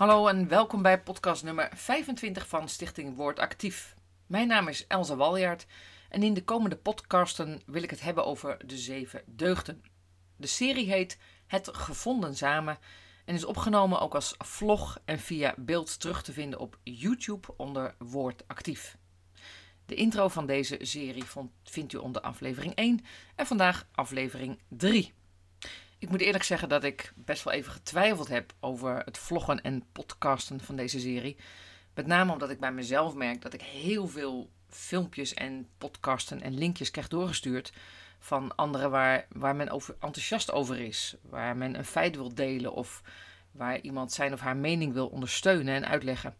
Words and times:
Hallo 0.00 0.26
en 0.26 0.48
welkom 0.48 0.82
bij 0.82 1.02
podcast 1.02 1.42
nummer 1.44 1.70
25 1.74 2.48
van 2.48 2.68
Stichting 2.68 3.16
Woord 3.16 3.38
Actief. 3.38 3.94
Mijn 4.26 4.48
naam 4.48 4.68
is 4.68 4.86
Elsa 4.86 5.16
Waljaard 5.16 5.66
en 6.08 6.22
in 6.22 6.34
de 6.34 6.44
komende 6.44 6.76
podcasten 6.76 7.62
wil 7.66 7.82
ik 7.82 7.90
het 7.90 8.00
hebben 8.00 8.24
over 8.24 8.66
de 8.66 8.78
zeven 8.78 9.22
deugden. 9.26 9.82
De 10.36 10.46
serie 10.46 10.90
heet 10.90 11.18
Het 11.46 11.68
Gevonden 11.72 12.36
Samen 12.36 12.78
en 13.24 13.34
is 13.34 13.44
opgenomen 13.44 14.00
ook 14.00 14.14
als 14.14 14.34
vlog 14.38 14.98
en 15.04 15.18
via 15.18 15.54
beeld 15.56 16.00
terug 16.00 16.22
te 16.22 16.32
vinden 16.32 16.58
op 16.58 16.78
YouTube 16.82 17.48
onder 17.56 17.94
Woord 17.98 18.42
Actief. 18.46 18.96
De 19.86 19.94
intro 19.94 20.28
van 20.28 20.46
deze 20.46 20.78
serie 20.80 21.24
vindt 21.64 21.92
u 21.92 21.96
onder 21.96 22.22
aflevering 22.22 22.74
1 22.74 23.04
en 23.34 23.46
vandaag 23.46 23.86
aflevering 23.92 24.58
3. 24.68 25.14
Ik 26.00 26.10
moet 26.10 26.20
eerlijk 26.20 26.44
zeggen 26.44 26.68
dat 26.68 26.84
ik 26.84 27.12
best 27.16 27.44
wel 27.44 27.52
even 27.52 27.72
getwijfeld 27.72 28.28
heb 28.28 28.52
over 28.60 29.02
het 29.04 29.18
vloggen 29.18 29.62
en 29.62 29.84
podcasten 29.92 30.60
van 30.60 30.76
deze 30.76 31.00
serie. 31.00 31.36
Met 31.94 32.06
name 32.06 32.32
omdat 32.32 32.50
ik 32.50 32.60
bij 32.60 32.72
mezelf 32.72 33.14
merk 33.14 33.42
dat 33.42 33.52
ik 33.52 33.62
heel 33.62 34.08
veel 34.08 34.50
filmpjes 34.68 35.34
en 35.34 35.68
podcasten 35.78 36.42
en 36.42 36.58
linkjes 36.58 36.90
krijg 36.90 37.08
doorgestuurd 37.08 37.72
van 38.18 38.56
anderen 38.56 38.90
waar, 38.90 39.26
waar 39.28 39.56
men 39.56 39.70
over, 39.70 39.94
enthousiast 40.00 40.52
over 40.52 40.78
is. 40.80 41.16
Waar 41.22 41.56
men 41.56 41.78
een 41.78 41.84
feit 41.84 42.16
wil 42.16 42.34
delen 42.34 42.72
of 42.72 43.02
waar 43.50 43.80
iemand 43.80 44.12
zijn 44.12 44.32
of 44.32 44.40
haar 44.40 44.56
mening 44.56 44.92
wil 44.92 45.06
ondersteunen 45.06 45.74
en 45.74 45.88
uitleggen. 45.88 46.36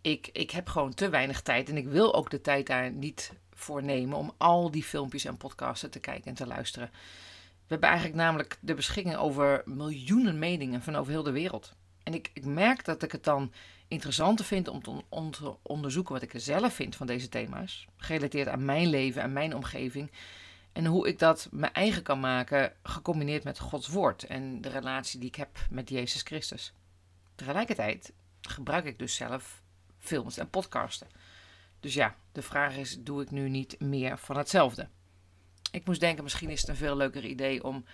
Ik, 0.00 0.28
ik 0.32 0.50
heb 0.50 0.68
gewoon 0.68 0.94
te 0.94 1.08
weinig 1.08 1.42
tijd 1.42 1.68
en 1.68 1.76
ik 1.76 1.88
wil 1.88 2.14
ook 2.14 2.30
de 2.30 2.40
tijd 2.40 2.66
daar 2.66 2.90
niet 2.90 3.32
voor 3.52 3.82
nemen 3.82 4.18
om 4.18 4.32
al 4.36 4.70
die 4.70 4.84
filmpjes 4.84 5.24
en 5.24 5.36
podcasten 5.36 5.90
te 5.90 6.00
kijken 6.00 6.28
en 6.28 6.34
te 6.34 6.46
luisteren. 6.46 6.90
We 7.68 7.74
hebben 7.74 7.88
eigenlijk 7.88 8.18
namelijk 8.18 8.58
de 8.60 8.74
beschikking 8.74 9.16
over 9.16 9.62
miljoenen 9.64 10.38
meningen 10.38 10.82
van 10.82 10.96
over 10.96 11.12
heel 11.12 11.22
de 11.22 11.30
wereld. 11.30 11.74
En 12.02 12.14
ik, 12.14 12.30
ik 12.32 12.44
merk 12.44 12.84
dat 12.84 13.02
ik 13.02 13.12
het 13.12 13.24
dan 13.24 13.52
interessanter 13.88 14.44
vind 14.44 14.68
om 15.08 15.30
te, 15.30 15.56
onderzoeken 15.62 16.12
wat 16.12 16.22
ik 16.22 16.34
er 16.34 16.40
zelf 16.40 16.74
vind 16.74 16.96
van 16.96 17.06
deze 17.06 17.28
thema's. 17.28 17.86
Gerelateerd 17.96 18.48
aan 18.48 18.64
mijn 18.64 18.86
leven 18.86 19.22
en 19.22 19.32
mijn 19.32 19.54
omgeving. 19.54 20.10
En 20.72 20.86
hoe 20.86 21.08
ik 21.08 21.18
dat 21.18 21.48
mijn 21.50 21.72
eigen 21.72 22.02
kan 22.02 22.20
maken, 22.20 22.72
gecombineerd 22.82 23.44
met 23.44 23.58
Gods 23.58 23.88
woord 23.88 24.22
en 24.24 24.60
de 24.60 24.68
relatie 24.68 25.20
die 25.20 25.28
ik 25.28 25.34
heb 25.34 25.58
met 25.70 25.88
Jezus 25.88 26.22
Christus. 26.22 26.72
Tegelijkertijd 27.34 28.12
gebruik 28.40 28.84
ik 28.84 28.98
dus 28.98 29.14
zelf 29.14 29.62
films 29.98 30.36
en 30.36 30.50
podcasten. 30.50 31.08
Dus 31.80 31.94
ja, 31.94 32.14
de 32.32 32.42
vraag 32.42 32.76
is: 32.76 32.98
doe 33.00 33.22
ik 33.22 33.30
nu 33.30 33.48
niet 33.48 33.80
meer 33.80 34.18
van 34.18 34.36
hetzelfde? 34.36 34.88
Ik 35.70 35.86
moest 35.86 36.00
denken, 36.00 36.22
misschien 36.22 36.50
is 36.50 36.60
het 36.60 36.68
een 36.68 36.76
veel 36.76 36.96
leuker 36.96 37.24
idee 37.24 37.64
om 37.64 37.84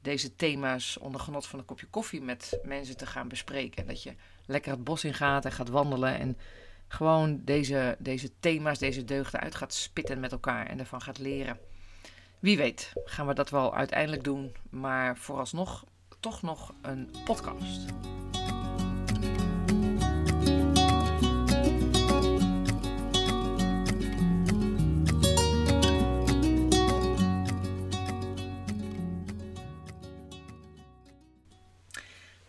deze 0.00 0.36
thema's 0.36 0.98
onder 0.98 1.20
genot 1.20 1.46
van 1.46 1.58
een 1.58 1.64
kopje 1.64 1.86
koffie 1.86 2.20
met 2.20 2.58
mensen 2.64 2.96
te 2.96 3.06
gaan 3.06 3.28
bespreken. 3.28 3.86
Dat 3.86 4.02
je 4.02 4.14
lekker 4.46 4.72
het 4.72 4.84
bos 4.84 5.04
in 5.04 5.14
gaat 5.14 5.44
en 5.44 5.52
gaat 5.52 5.68
wandelen 5.68 6.18
en 6.18 6.38
gewoon 6.88 7.40
deze, 7.44 7.96
deze 7.98 8.30
thema's, 8.40 8.78
deze 8.78 9.04
deugden 9.04 9.40
uit 9.40 9.54
gaat 9.54 9.74
spitten 9.74 10.20
met 10.20 10.32
elkaar 10.32 10.66
en 10.66 10.78
ervan 10.78 11.02
gaat 11.02 11.18
leren. 11.18 11.58
Wie 12.38 12.56
weet 12.56 12.92
gaan 13.04 13.26
we 13.26 13.34
dat 13.34 13.50
wel 13.50 13.74
uiteindelijk 13.74 14.24
doen, 14.24 14.52
maar 14.70 15.16
vooralsnog 15.16 15.84
toch 16.20 16.42
nog 16.42 16.74
een 16.82 17.10
podcast. 17.24 17.80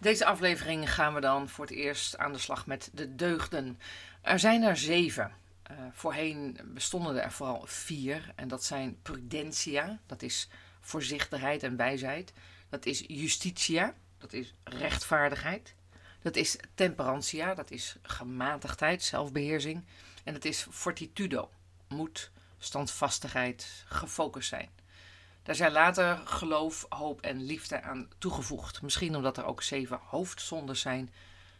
Deze 0.03 0.25
aflevering 0.25 0.93
gaan 0.93 1.13
we 1.13 1.19
dan 1.19 1.49
voor 1.49 1.65
het 1.65 1.73
eerst 1.73 2.17
aan 2.17 2.33
de 2.33 2.39
slag 2.39 2.65
met 2.65 2.89
de 2.93 3.15
deugden. 3.15 3.79
Er 4.21 4.39
zijn 4.39 4.63
er 4.63 4.77
zeven. 4.77 5.31
Uh, 5.71 5.77
voorheen 5.93 6.59
bestonden 6.65 7.23
er 7.23 7.31
vooral 7.31 7.63
vier. 7.65 8.31
En 8.35 8.47
dat 8.47 8.63
zijn 8.63 8.97
prudentia, 9.01 9.99
dat 10.05 10.21
is 10.21 10.49
voorzichtigheid 10.81 11.63
en 11.63 11.75
wijsheid. 11.75 12.33
Dat 12.69 12.85
is 12.85 13.03
justitia, 13.07 13.93
dat 14.17 14.33
is 14.33 14.53
rechtvaardigheid. 14.63 15.75
Dat 16.21 16.35
is 16.35 16.57
temperantia, 16.75 17.53
dat 17.53 17.71
is 17.71 17.95
gematigdheid, 18.01 19.03
zelfbeheersing. 19.03 19.85
En 20.23 20.33
dat 20.33 20.45
is 20.45 20.67
fortitudo, 20.71 21.49
moed, 21.87 22.31
standvastigheid, 22.57 23.83
gefocust 23.85 24.49
zijn. 24.49 24.69
Daar 25.43 25.55
zijn 25.55 25.71
later 25.71 26.17
geloof, 26.25 26.85
hoop 26.89 27.21
en 27.21 27.43
liefde 27.43 27.81
aan 27.81 28.09
toegevoegd. 28.17 28.81
Misschien 28.81 29.15
omdat 29.15 29.37
er 29.37 29.45
ook 29.45 29.61
zeven 29.61 29.99
hoofdzondes 30.03 30.81
zijn, 30.81 31.13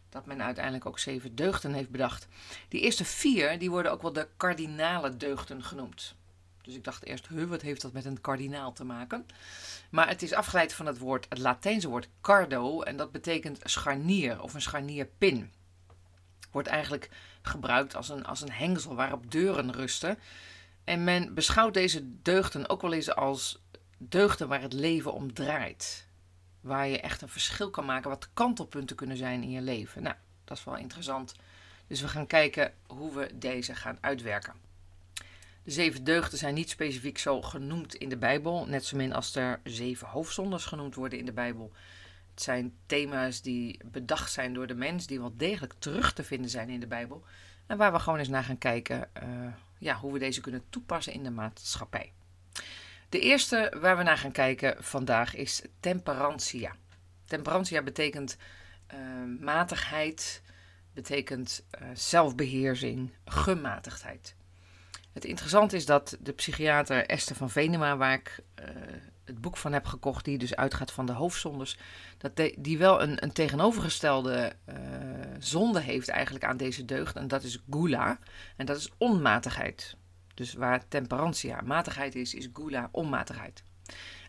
dat 0.10 0.26
men 0.26 0.44
uiteindelijk 0.44 0.86
ook 0.86 1.00
zeven 1.00 1.36
deugden 1.36 1.74
heeft 1.74 1.90
bedacht. 1.90 2.28
Die 2.68 2.82
eerste 2.82 3.06
vier 3.06 3.60
die 3.60 3.70
worden 3.70 3.92
ook 3.92 4.02
wel 4.02 4.14
de 4.14 4.28
kardinale 4.38 5.18
deugden 5.18 5.64
genoemd. 5.64 6.16
Dus 6.62 6.76
ik 6.76 6.84
dacht 6.84 7.06
eerst, 7.06 7.28
huh, 7.28 7.50
wat 7.50 7.62
heeft 7.62 7.82
dat 7.82 7.94
met 7.94 8.06
een 8.06 8.22
kardinaal 8.22 8.74
te 8.74 8.84
maken? 8.84 9.26
Maar 9.90 10.08
het 10.08 10.22
is 10.22 10.34
afgeleid 10.34 10.74
van 10.74 10.86
het 10.86 10.98
woord, 10.98 11.26
het 11.30 11.38
Latijnse 11.38 11.90
woord 11.90 12.10
cardo, 12.22 12.82
en 12.82 12.98
dat 12.98 13.12
betekent 13.12 13.60
scharnier 13.64 14.42
of 14.42 14.54
een 14.54 14.62
scharnierpin. 14.62 15.52
Wordt 16.52 16.68
eigenlijk 16.68 17.10
gebruikt 17.42 17.96
als 17.96 18.10
een, 18.10 18.26
als 18.26 18.42
een 18.42 18.52
hengsel 18.52 18.96
waarop 18.96 19.32
deuren 19.32 19.72
rusten. 19.72 20.20
En 20.84 21.04
men 21.04 21.34
beschouwt 21.34 21.74
deze 21.74 22.22
deugden 22.22 22.70
ook 22.70 22.82
wel 22.82 22.94
eens 22.94 23.16
als 23.16 23.62
deugden 24.10 24.48
waar 24.48 24.62
het 24.62 24.74
leven 24.74 25.14
om 25.14 25.34
draait. 25.34 26.08
Waar 26.62 26.88
je 26.88 27.00
echt 27.00 27.22
een 27.22 27.30
verschil 27.30 27.70
kan 27.70 27.86
maken, 27.86 28.10
wat 28.10 28.22
de 28.22 28.28
kantelpunten 28.34 28.96
kunnen 28.96 29.18
zijn 29.18 29.44
in 29.44 29.52
je 29.52 29.62
leven. 29.62 30.04
Nou, 30.04 30.16
dat 30.44 30.58
is 30.58 30.64
wel 30.64 30.78
interessant. 30.78 31.36
Dus 31.88 32.02
we 32.02 32.08
gaan 32.08 32.28
kijken 32.28 32.74
hoe 32.88 33.14
we 33.14 33.32
deze 33.34 33.76
gaan 33.76 33.98
uitwerken. 34.02 34.54
De 35.64 35.72
zeven 35.72 36.04
deugden 36.04 36.38
zijn 36.38 36.54
niet 36.54 36.70
specifiek 36.70 37.18
zo 37.18 37.42
genoemd 37.42 37.96
in 37.96 38.10
de 38.10 38.18
Bijbel, 38.18 38.66
net 38.66 38.86
zo 38.86 38.98
min 38.98 39.14
als 39.14 39.36
er 39.36 39.60
zeven 39.64 40.08
hoofdzondes 40.08 40.66
genoemd 40.66 40.96
worden 40.96 41.20
in 41.20 41.26
de 41.26 41.34
Bijbel. 41.34 41.72
Het 42.32 42.44
zijn 42.44 42.74
thema's 42.86 43.42
die 43.42 43.80
bedacht 43.86 44.32
zijn 44.32 44.54
door 44.54 44.68
de 44.68 44.76
mens, 44.76 45.08
die 45.08 45.20
wel 45.20 45.34
degelijk 45.38 45.74
terug 45.80 46.14
te 46.14 46.24
vinden 46.24 46.50
zijn 46.50 46.70
in 46.70 46.80
de 46.80 46.88
Bijbel. 46.88 47.24
En 47.66 47.78
waar 47.78 47.92
we 47.92 48.00
gewoon 48.00 48.20
eens 48.20 48.28
naar 48.28 48.44
gaan 48.44 48.58
kijken 48.58 49.10
uh, 49.24 49.54
ja, 49.78 49.96
hoe 49.96 50.14
we 50.14 50.20
deze 50.20 50.42
kunnen 50.42 50.64
toepassen 50.70 51.14
in 51.14 51.24
de 51.24 51.30
maatschappij. 51.30 52.12
De 53.14 53.20
eerste 53.20 53.74
waar 53.80 53.98
we 53.98 54.04
naar 54.04 54.18
gaan 54.18 54.32
kijken 54.32 54.84
vandaag 54.84 55.36
is 55.36 55.62
temperantia. 55.80 56.76
Temperantia 57.26 57.82
betekent 57.82 58.38
uh, 58.94 59.00
matigheid, 59.40 60.42
betekent 60.94 61.66
uh, 61.82 61.88
zelfbeheersing, 61.94 63.14
gematigdheid. 63.26 64.36
Het 65.12 65.26
interessante 65.26 65.76
is 65.76 65.86
dat 65.86 66.18
de 66.20 66.32
psychiater 66.32 67.06
Esther 67.06 67.36
van 67.36 67.50
Venema, 67.50 67.98
waar 67.98 68.14
ik 68.14 68.40
uh, 68.60 68.66
het 69.26 69.42
boek 69.42 69.58
van 69.58 69.74
heb 69.74 69.86
gekocht, 69.86 70.26
die 70.26 70.38
dus 70.38 70.56
uitgaat 70.56 70.92
van 70.92 71.06
de 71.06 71.12
hoofdzondes, 71.12 71.78
dat 72.18 72.32
die 72.58 72.78
wel 72.78 73.02
een, 73.02 73.24
een 73.24 73.32
tegenovergestelde 73.32 74.56
zonde 75.40 75.80
heeft 75.80 76.10
eigenlijk 76.10 76.46
aan 76.46 76.58
deze 76.58 76.86
deugd. 76.86 77.16
En 77.16 77.28
dat 77.28 77.44
is 77.44 77.64
gula. 77.70 78.20
En 78.56 78.66
dat 78.66 78.78
is 78.78 78.90
onmatigheid. 78.98 79.96
Dus 80.34 80.54
waar 80.54 80.88
temperantia 80.88 81.62
matigheid 81.62 82.16
is, 82.16 82.34
is 82.34 82.50
gula 82.54 82.90
onmatigheid. 82.92 83.64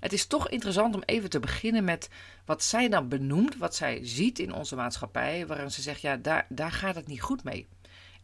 Het 0.00 0.12
is 0.12 0.26
toch 0.26 0.48
interessant 0.48 0.94
om 0.94 1.02
even 1.04 1.30
te 1.30 1.40
beginnen 1.40 1.84
met 1.84 2.08
wat 2.44 2.62
zij 2.62 2.88
dan 2.88 3.08
benoemt, 3.08 3.56
wat 3.56 3.74
zij 3.74 3.98
ziet 4.02 4.38
in 4.38 4.52
onze 4.52 4.76
maatschappij, 4.76 5.46
waarin 5.46 5.70
ze 5.70 5.82
zegt, 5.82 6.00
ja, 6.00 6.16
daar, 6.16 6.46
daar 6.48 6.72
gaat 6.72 6.94
het 6.94 7.06
niet 7.06 7.22
goed 7.22 7.44
mee. 7.44 7.68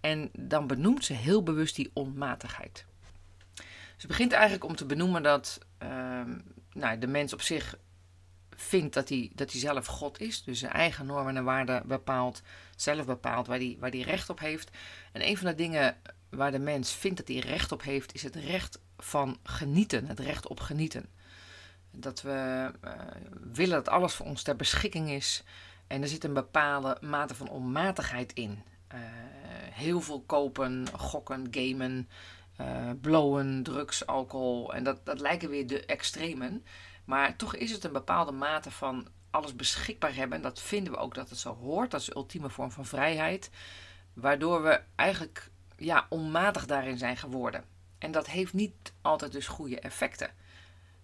En 0.01 0.31
dan 0.33 0.67
benoemt 0.67 1.05
ze 1.05 1.13
heel 1.13 1.43
bewust 1.43 1.77
die 1.77 1.91
onmatigheid. 1.93 2.85
Ze 3.97 4.07
begint 4.07 4.33
eigenlijk 4.33 4.65
om 4.65 4.77
te 4.77 4.87
benoemen 4.87 5.23
dat 5.23 5.59
uh, 5.83 6.23
nou, 6.73 6.99
de 6.99 7.07
mens 7.07 7.33
op 7.33 7.43
zich 7.43 7.79
vindt 8.51 8.95
dat 8.95 9.09
hij, 9.09 9.31
dat 9.35 9.51
hij 9.51 9.61
zelf 9.61 9.87
God 9.87 10.21
is, 10.21 10.43
dus 10.43 10.59
zijn 10.59 10.73
eigen 10.73 11.07
normen 11.07 11.37
en 11.37 11.45
waarden 11.45 11.83
bepaalt, 11.87 12.43
zelf 12.77 13.07
bepaalt 13.07 13.47
waar 13.47 13.59
hij, 13.59 13.77
waar 13.81 13.91
hij 13.91 14.01
recht 14.01 14.31
op 14.31 14.39
heeft. 14.39 14.71
En 15.13 15.27
een 15.27 15.37
van 15.37 15.47
de 15.47 15.55
dingen 15.55 15.97
waar 16.31 16.51
de 16.51 16.59
mens 16.59 16.93
vindt 16.93 17.17
dat 17.17 17.29
hij 17.29 17.39
recht 17.39 17.73
op 17.73 17.83
heeft, 17.83 18.15
is 18.15 18.23
het 18.23 18.37
recht 18.37 18.81
van 18.99 19.39
genieten, 19.43 20.07
het 20.07 20.19
recht 20.19 20.49
op 20.49 20.61
genieten. 20.61 21.09
Dat 21.91 22.23
we 22.23 22.71
uh, 22.85 22.93
willen 23.53 23.75
dat 23.75 23.89
alles 23.89 24.15
voor 24.15 24.27
ons 24.27 24.43
ter 24.43 24.57
beschikking 24.57 25.11
is. 25.11 25.43
En 25.87 26.03
er 26.03 26.09
zit 26.09 26.25
een 26.25 26.33
bepaalde 26.33 26.99
mate 27.01 27.35
van 27.35 27.49
onmatigheid 27.49 28.33
in. 28.33 28.63
Uh, 28.95 28.99
heel 29.73 30.01
veel 30.01 30.21
kopen, 30.21 30.87
gokken, 30.97 31.49
gamen, 31.51 32.09
uh, 32.61 32.91
blowen, 33.01 33.63
drugs, 33.63 34.07
alcohol. 34.07 34.75
En 34.75 34.85
dat, 34.85 35.07
dat 35.07 35.21
lijken 35.21 35.49
weer 35.49 35.67
de 35.67 35.85
extremen. 35.87 36.65
Maar 37.05 37.37
toch 37.37 37.55
is 37.55 37.71
het 37.71 37.85
een 37.85 37.93
bepaalde 37.93 38.33
mate 38.33 38.71
van 38.71 39.09
alles 39.31 39.57
beschikbaar 39.57 40.15
hebben. 40.15 40.37
En 40.37 40.43
dat 40.43 40.61
vinden 40.61 40.93
we 40.93 40.99
ook 40.99 41.15
dat 41.15 41.29
het 41.29 41.39
zo 41.39 41.55
hoort. 41.55 41.91
Dat 41.91 42.01
is 42.01 42.07
de 42.07 42.15
ultieme 42.15 42.51
vorm 42.51 42.71
van 42.71 42.87
vrijheid. 42.87 43.51
Waardoor 44.13 44.63
we 44.63 44.81
eigenlijk 44.97 45.51
ja, 45.81 46.07
onmatig 46.09 46.67
daarin 46.67 46.99
zijn 46.99 47.17
geworden. 47.17 47.65
En 47.99 48.13
dat 48.13 48.27
heeft 48.27 48.53
niet 48.53 48.93
altijd 49.01 49.33
dus 49.33 49.47
goede 49.47 49.81
effecten. 49.81 50.31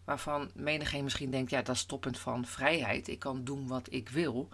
Waarvan 0.05 0.51
menigeen 0.55 1.05
misschien 1.05 1.31
denkt, 1.31 1.51
ja, 1.51 1.63
dat 1.63 1.75
is 1.75 1.81
stoppend 1.81 2.19
van 2.19 2.47
vrijheid. 2.47 3.09
Ik 3.09 3.19
kan 3.19 3.45
doen 3.45 3.67
wat 3.67 3.93
ik 3.93 4.09
wil. 4.09 4.49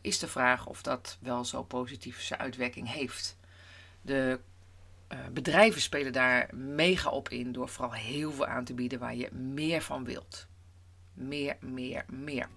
is 0.00 0.18
de 0.18 0.28
vraag 0.28 0.66
of 0.66 0.82
dat 0.82 1.18
wel 1.20 1.44
zo 1.44 1.62
positief 1.62 2.22
zijn 2.22 2.40
uitwerking 2.40 2.92
heeft. 2.92 3.36
De 4.02 4.40
bedrijven 5.32 5.80
spelen 5.80 6.12
daar 6.12 6.54
mega 6.54 7.10
op 7.10 7.28
in 7.28 7.52
door 7.52 7.68
vooral 7.68 7.94
heel 7.94 8.32
veel 8.32 8.46
aan 8.46 8.64
te 8.64 8.74
bieden 8.74 8.98
waar 8.98 9.14
je 9.14 9.32
meer 9.32 9.82
van 9.82 10.04
wilt. 10.04 10.46
Meer, 11.14 11.56
meer, 11.60 12.04
meer. 12.08 12.48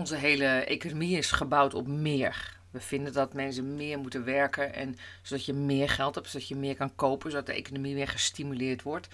Onze 0.00 0.16
hele 0.16 0.46
economie 0.46 1.16
is 1.16 1.30
gebouwd 1.30 1.74
op 1.74 1.86
meer. 1.86 2.58
We 2.70 2.80
vinden 2.80 3.12
dat 3.12 3.34
mensen 3.34 3.74
meer 3.76 3.98
moeten 3.98 4.24
werken 4.24 4.74
en 4.74 4.96
zodat 5.22 5.44
je 5.44 5.52
meer 5.52 5.88
geld 5.88 6.14
hebt, 6.14 6.28
zodat 6.28 6.48
je 6.48 6.56
meer 6.56 6.76
kan 6.76 6.94
kopen, 6.94 7.30
zodat 7.30 7.46
de 7.46 7.52
economie 7.52 7.94
weer 7.94 8.08
gestimuleerd 8.08 8.82
wordt. 8.82 9.08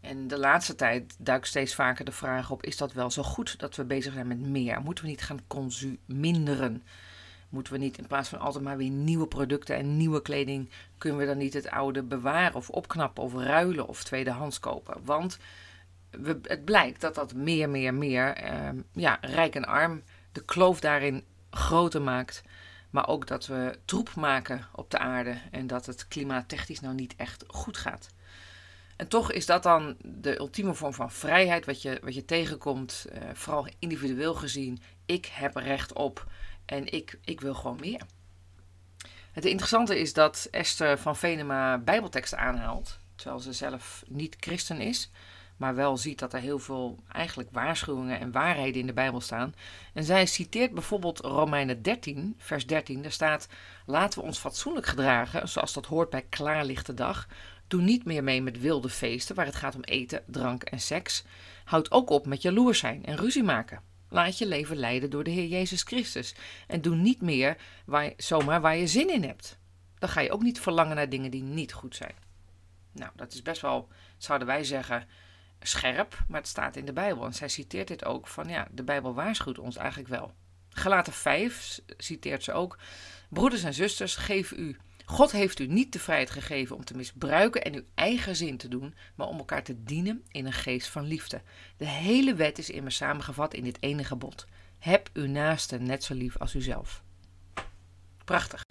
En 0.00 0.28
de 0.28 0.38
laatste 0.38 0.74
tijd 0.74 1.14
duikt 1.18 1.46
steeds 1.46 1.74
vaker 1.74 2.04
de 2.04 2.12
vraag 2.12 2.50
op: 2.50 2.64
is 2.64 2.76
dat 2.76 2.92
wel 2.92 3.10
zo 3.10 3.22
goed 3.22 3.58
dat 3.58 3.76
we 3.76 3.84
bezig 3.84 4.12
zijn 4.12 4.26
met 4.26 4.40
meer? 4.40 4.80
Moeten 4.80 5.04
we 5.04 5.10
niet 5.10 5.22
gaan 5.22 5.40
consumeren? 5.46 6.82
Moeten 7.48 7.72
we 7.72 7.78
niet 7.78 7.98
in 7.98 8.06
plaats 8.06 8.28
van 8.28 8.38
altijd 8.38 8.64
maar 8.64 8.76
weer 8.76 8.90
nieuwe 8.90 9.26
producten 9.26 9.76
en 9.76 9.96
nieuwe 9.96 10.22
kleding, 10.22 10.70
kunnen 10.98 11.18
we 11.18 11.26
dan 11.26 11.38
niet 11.38 11.54
het 11.54 11.70
oude 11.70 12.02
bewaren 12.02 12.54
of 12.54 12.70
opknappen 12.70 13.22
of 13.22 13.34
ruilen 13.34 13.88
of 13.88 14.04
tweedehands 14.04 14.60
kopen? 14.60 15.00
Want 15.04 15.38
we, 16.10 16.38
het 16.42 16.64
blijkt 16.64 17.00
dat 17.00 17.14
dat 17.14 17.34
meer, 17.34 17.70
meer, 17.70 17.94
meer, 17.94 18.34
eh, 18.34 18.68
ja, 18.92 19.18
rijk 19.20 19.54
en 19.54 19.64
arm, 19.64 20.02
de 20.36 20.44
kloof 20.44 20.80
daarin 20.80 21.24
groter 21.50 22.02
maakt. 22.02 22.42
Maar 22.90 23.08
ook 23.08 23.26
dat 23.26 23.46
we 23.46 23.78
troep 23.84 24.14
maken 24.14 24.66
op 24.72 24.90
de 24.90 24.98
aarde 24.98 25.38
en 25.50 25.66
dat 25.66 25.86
het 25.86 26.08
klimaattechnisch 26.08 26.80
nou 26.80 26.94
niet 26.94 27.14
echt 27.16 27.44
goed 27.46 27.76
gaat. 27.76 28.08
En 28.96 29.08
toch 29.08 29.32
is 29.32 29.46
dat 29.46 29.62
dan 29.62 29.96
de 30.02 30.38
ultieme 30.38 30.74
vorm 30.74 30.92
van 30.92 31.10
vrijheid, 31.10 31.66
wat 31.66 31.82
je, 31.82 32.00
wat 32.02 32.14
je 32.14 32.24
tegenkomt, 32.24 33.06
uh, 33.12 33.18
vooral 33.32 33.68
individueel 33.78 34.34
gezien. 34.34 34.82
Ik 35.06 35.26
heb 35.26 35.56
recht 35.56 35.92
op 35.92 36.26
en 36.64 36.92
ik, 36.92 37.18
ik 37.24 37.40
wil 37.40 37.54
gewoon 37.54 37.80
meer. 37.80 38.00
Het 39.32 39.44
interessante 39.44 39.98
is 39.98 40.12
dat 40.12 40.48
Esther 40.50 40.98
van 40.98 41.16
Venema 41.16 41.78
Bijbelteksten 41.78 42.38
aanhaalt, 42.38 42.98
terwijl 43.14 43.40
ze 43.40 43.52
zelf 43.52 44.04
niet 44.06 44.36
christen 44.40 44.80
is, 44.80 45.10
maar 45.56 45.74
wel 45.74 45.96
ziet 45.96 46.18
dat 46.18 46.32
er 46.32 46.40
heel 46.40 46.58
veel 46.58 46.98
eigenlijk 47.12 47.48
waarschuwingen 47.52 48.20
en 48.20 48.32
waarheden 48.32 48.80
in 48.80 48.86
de 48.86 48.92
Bijbel 48.92 49.20
staan. 49.20 49.54
En 49.92 50.04
zij 50.04 50.26
citeert 50.26 50.72
bijvoorbeeld 50.72 51.20
Romeinen 51.20 51.82
13, 51.82 52.34
vers 52.38 52.66
13. 52.66 53.02
Daar 53.02 53.12
staat: 53.12 53.48
Laten 53.86 54.20
we 54.20 54.26
ons 54.26 54.38
fatsoenlijk 54.38 54.86
gedragen, 54.86 55.48
zoals 55.48 55.72
dat 55.72 55.86
hoort 55.86 56.10
bij 56.10 56.26
klaarlichte 56.28 56.94
dag. 56.94 57.28
Doe 57.66 57.82
niet 57.82 58.04
meer 58.04 58.24
mee 58.24 58.42
met 58.42 58.60
wilde 58.60 58.88
feesten 58.88 59.34
waar 59.34 59.46
het 59.46 59.54
gaat 59.54 59.74
om 59.74 59.82
eten, 59.82 60.22
drank 60.26 60.62
en 60.62 60.80
seks. 60.80 61.24
Houd 61.64 61.90
ook 61.90 62.10
op 62.10 62.26
met 62.26 62.42
jaloers 62.42 62.78
zijn 62.78 63.04
en 63.04 63.16
ruzie 63.16 63.42
maken. 63.42 63.80
Laat 64.08 64.38
je 64.38 64.46
leven 64.46 64.76
leiden 64.76 65.10
door 65.10 65.24
de 65.24 65.30
Heer 65.30 65.46
Jezus 65.46 65.82
Christus. 65.82 66.34
En 66.66 66.80
doe 66.80 66.96
niet 66.96 67.22
meer 67.22 67.56
waar, 67.84 68.12
zomaar 68.16 68.60
waar 68.60 68.76
je 68.76 68.86
zin 68.86 69.10
in 69.10 69.22
hebt. 69.22 69.58
Dan 69.98 70.08
ga 70.08 70.20
je 70.20 70.32
ook 70.32 70.42
niet 70.42 70.60
verlangen 70.60 70.96
naar 70.96 71.08
dingen 71.08 71.30
die 71.30 71.42
niet 71.42 71.72
goed 71.72 71.96
zijn. 71.96 72.14
Nou, 72.92 73.10
dat 73.14 73.32
is 73.32 73.42
best 73.42 73.60
wel, 73.60 73.88
zouden 74.16 74.46
wij 74.46 74.64
zeggen, 74.64 75.08
scherp, 75.60 76.24
maar 76.28 76.40
het 76.40 76.48
staat 76.48 76.76
in 76.76 76.84
de 76.84 76.92
Bijbel. 76.92 77.24
En 77.24 77.34
zij 77.34 77.48
citeert 77.48 77.88
dit 77.88 78.04
ook 78.04 78.26
van, 78.26 78.48
ja, 78.48 78.68
de 78.70 78.84
Bijbel 78.84 79.14
waarschuwt 79.14 79.58
ons 79.58 79.76
eigenlijk 79.76 80.08
wel. 80.08 80.34
Gelaten 80.68 81.12
5 81.12 81.80
citeert 81.96 82.44
ze 82.44 82.52
ook. 82.52 82.78
Broeders 83.28 83.62
en 83.62 83.74
zusters, 83.74 84.16
geef 84.16 84.50
u 84.52 84.76
God 85.08 85.32
heeft 85.32 85.58
u 85.58 85.66
niet 85.66 85.92
de 85.92 85.98
vrijheid 85.98 86.30
gegeven 86.30 86.76
om 86.76 86.84
te 86.84 86.96
misbruiken 86.96 87.62
en 87.62 87.74
uw 87.74 87.84
eigen 87.94 88.36
zin 88.36 88.56
te 88.56 88.68
doen, 88.68 88.94
maar 89.14 89.26
om 89.26 89.38
elkaar 89.38 89.62
te 89.62 89.84
dienen 89.84 90.24
in 90.30 90.46
een 90.46 90.52
geest 90.52 90.88
van 90.88 91.06
liefde. 91.06 91.42
De 91.76 91.86
hele 91.86 92.34
wet 92.34 92.58
is 92.58 92.70
immers 92.70 92.96
samengevat 92.96 93.54
in 93.54 93.64
dit 93.64 93.76
ene 93.80 94.04
gebod. 94.04 94.46
Heb 94.78 95.10
uw 95.12 95.26
naaste 95.26 95.78
net 95.78 96.04
zo 96.04 96.14
lief 96.14 96.36
als 96.36 96.54
uzelf. 96.54 97.02
Prachtig. 98.24 98.62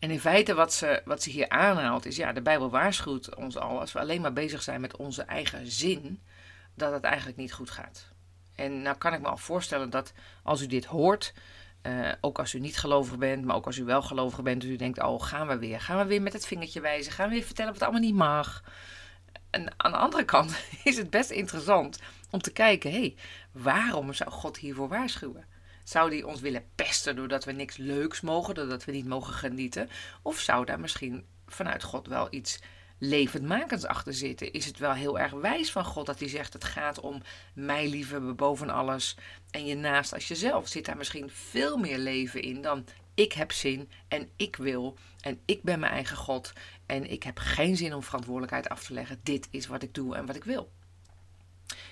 En 0.00 0.10
in 0.10 0.20
feite 0.20 0.54
wat 0.54 0.72
ze, 0.72 1.02
wat 1.04 1.22
ze 1.22 1.30
hier 1.30 1.48
aanhaalt 1.48 2.06
is, 2.06 2.16
ja, 2.16 2.32
de 2.32 2.42
Bijbel 2.42 2.70
waarschuwt 2.70 3.34
ons 3.34 3.56
al, 3.58 3.80
als 3.80 3.92
we 3.92 3.98
alleen 3.98 4.20
maar 4.20 4.32
bezig 4.32 4.62
zijn 4.62 4.80
met 4.80 4.96
onze 4.96 5.22
eigen 5.22 5.66
zin, 5.66 6.20
dat 6.74 6.92
het 6.92 7.04
eigenlijk 7.04 7.36
niet 7.36 7.52
goed 7.52 7.70
gaat. 7.70 8.08
En 8.54 8.82
nou 8.82 8.96
kan 8.96 9.12
ik 9.12 9.20
me 9.20 9.28
al 9.28 9.36
voorstellen 9.36 9.90
dat 9.90 10.12
als 10.42 10.62
u 10.62 10.66
dit 10.66 10.84
hoort, 10.84 11.34
uh, 11.82 12.12
ook 12.20 12.38
als 12.38 12.54
u 12.54 12.58
niet 12.58 12.78
gelovig 12.78 13.18
bent, 13.18 13.44
maar 13.44 13.56
ook 13.56 13.66
als 13.66 13.76
u 13.76 13.84
wel 13.84 14.02
gelovig 14.02 14.42
bent, 14.42 14.60
dus 14.60 14.70
u 14.70 14.76
denkt, 14.76 15.02
oh, 15.02 15.22
gaan 15.22 15.46
we 15.46 15.58
weer. 15.58 15.80
Gaan 15.80 15.98
we 15.98 16.04
weer 16.04 16.22
met 16.22 16.32
het 16.32 16.46
vingertje 16.46 16.80
wijzen. 16.80 17.12
Gaan 17.12 17.28
we 17.28 17.34
weer 17.34 17.44
vertellen 17.44 17.72
wat 17.72 17.82
allemaal 17.82 18.00
niet 18.00 18.14
mag. 18.14 18.64
En 19.50 19.72
aan 19.76 19.90
de 19.90 19.96
andere 19.96 20.24
kant 20.24 20.64
is 20.84 20.96
het 20.96 21.10
best 21.10 21.30
interessant 21.30 21.98
om 22.30 22.40
te 22.40 22.52
kijken, 22.52 22.90
hé, 22.90 22.98
hey, 22.98 23.14
waarom 23.52 24.12
zou 24.12 24.30
God 24.30 24.56
hiervoor 24.56 24.88
waarschuwen? 24.88 25.44
Zou 25.90 26.10
hij 26.10 26.22
ons 26.22 26.40
willen 26.40 26.64
pesten 26.74 27.16
doordat 27.16 27.44
we 27.44 27.52
niks 27.52 27.76
leuks 27.76 28.20
mogen, 28.20 28.54
doordat 28.54 28.84
we 28.84 28.92
niet 28.92 29.06
mogen 29.06 29.34
genieten? 29.34 29.88
Of 30.22 30.38
zou 30.38 30.64
daar 30.64 30.80
misschien 30.80 31.24
vanuit 31.46 31.82
God 31.82 32.06
wel 32.06 32.26
iets 32.30 32.58
levendmakends 32.98 33.84
achter 33.84 34.14
zitten? 34.14 34.52
Is 34.52 34.66
het 34.66 34.78
wel 34.78 34.92
heel 34.92 35.18
erg 35.18 35.32
wijs 35.32 35.72
van 35.72 35.84
God 35.84 36.06
dat 36.06 36.18
hij 36.18 36.28
zegt: 36.28 36.52
het 36.52 36.64
gaat 36.64 37.00
om 37.00 37.22
mij 37.54 37.88
liefhebben 37.88 38.36
boven 38.36 38.70
alles 38.70 39.16
en 39.50 39.66
je 39.66 39.74
naast 39.74 40.14
als 40.14 40.28
jezelf? 40.28 40.68
Zit 40.68 40.84
daar 40.84 40.96
misschien 40.96 41.30
veel 41.30 41.76
meer 41.76 41.98
leven 41.98 42.42
in 42.42 42.62
dan 42.62 42.86
ik 43.14 43.32
heb 43.32 43.52
zin 43.52 43.90
en 44.08 44.28
ik 44.36 44.56
wil 44.56 44.96
en 45.20 45.40
ik 45.44 45.62
ben 45.62 45.80
mijn 45.80 45.92
eigen 45.92 46.16
God 46.16 46.52
en 46.86 47.10
ik 47.10 47.22
heb 47.22 47.38
geen 47.38 47.76
zin 47.76 47.94
om 47.94 48.02
verantwoordelijkheid 48.02 48.68
af 48.68 48.84
te 48.84 48.92
leggen. 48.92 49.20
Dit 49.22 49.48
is 49.50 49.66
wat 49.66 49.82
ik 49.82 49.94
doe 49.94 50.16
en 50.16 50.26
wat 50.26 50.36
ik 50.36 50.44
wil. 50.44 50.70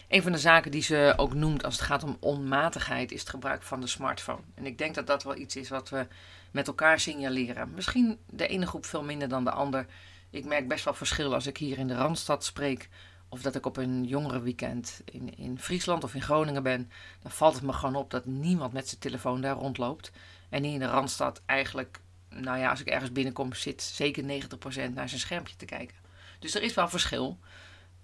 Een 0.08 0.22
van 0.22 0.32
de 0.32 0.38
zaken 0.38 0.70
die 0.70 0.82
ze 0.82 1.14
ook 1.16 1.34
noemt 1.34 1.64
als 1.64 1.74
het 1.74 1.84
gaat 1.84 2.02
om 2.02 2.16
onmatigheid 2.20 3.12
is 3.12 3.20
het 3.20 3.28
gebruik 3.28 3.62
van 3.62 3.80
de 3.80 3.86
smartphone. 3.86 4.42
En 4.54 4.66
ik 4.66 4.78
denk 4.78 4.94
dat 4.94 5.06
dat 5.06 5.22
wel 5.22 5.36
iets 5.36 5.56
is 5.56 5.68
wat 5.68 5.88
we 5.88 6.06
met 6.50 6.66
elkaar 6.66 7.00
signaleren. 7.00 7.70
Misschien 7.74 8.18
de 8.26 8.46
ene 8.46 8.66
groep 8.66 8.84
veel 8.86 9.02
minder 9.02 9.28
dan 9.28 9.44
de 9.44 9.50
ander. 9.50 9.86
Ik 10.30 10.44
merk 10.44 10.68
best 10.68 10.84
wel 10.84 10.94
verschil 10.94 11.34
als 11.34 11.46
ik 11.46 11.56
hier 11.56 11.78
in 11.78 11.86
de 11.86 11.94
Randstad 11.94 12.44
spreek. 12.44 12.88
Of 13.28 13.42
dat 13.42 13.54
ik 13.54 13.66
op 13.66 13.76
een 13.76 14.04
jongerenweekend 14.04 15.00
in, 15.04 15.36
in 15.36 15.58
Friesland 15.58 16.04
of 16.04 16.14
in 16.14 16.22
Groningen 16.22 16.62
ben. 16.62 16.90
Dan 17.22 17.30
valt 17.30 17.54
het 17.54 17.62
me 17.62 17.72
gewoon 17.72 17.96
op 17.96 18.10
dat 18.10 18.26
niemand 18.26 18.72
met 18.72 18.88
zijn 18.88 19.00
telefoon 19.00 19.40
daar 19.40 19.56
rondloopt. 19.56 20.12
En 20.48 20.64
in 20.64 20.78
de 20.78 20.86
Randstad 20.86 21.42
eigenlijk, 21.46 22.00
nou 22.28 22.58
ja, 22.58 22.70
als 22.70 22.80
ik 22.80 22.86
ergens 22.86 23.12
binnenkom, 23.12 23.52
zit 23.52 23.82
zeker 23.82 24.22
90% 24.22 24.92
naar 24.92 25.08
zijn 25.08 25.20
schermpje 25.20 25.56
te 25.56 25.64
kijken. 25.64 25.96
Dus 26.38 26.54
er 26.54 26.62
is 26.62 26.74
wel 26.74 26.88
verschil. 26.88 27.38